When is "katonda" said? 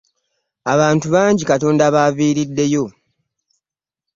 1.51-1.83